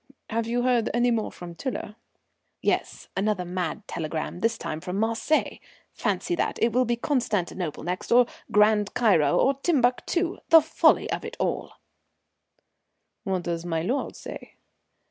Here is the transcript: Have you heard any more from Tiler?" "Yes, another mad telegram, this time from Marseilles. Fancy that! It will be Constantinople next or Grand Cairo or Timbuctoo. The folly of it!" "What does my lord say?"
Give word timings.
Have 0.31 0.47
you 0.47 0.63
heard 0.63 0.89
any 0.95 1.11
more 1.11 1.31
from 1.31 1.53
Tiler?" 1.53 1.95
"Yes, 2.59 3.07
another 3.15 3.45
mad 3.45 3.87
telegram, 3.87 4.39
this 4.39 4.57
time 4.57 4.81
from 4.81 4.97
Marseilles. 4.97 5.59
Fancy 5.93 6.33
that! 6.33 6.57
It 6.59 6.71
will 6.73 6.85
be 6.85 6.95
Constantinople 6.95 7.83
next 7.83 8.11
or 8.11 8.25
Grand 8.51 8.95
Cairo 8.95 9.37
or 9.37 9.53
Timbuctoo. 9.61 10.39
The 10.49 10.61
folly 10.61 11.07
of 11.11 11.23
it!" 11.23 11.35
"What 11.39 11.77
does 13.43 13.63
my 13.63 13.83
lord 13.83 14.15
say?" 14.15 14.55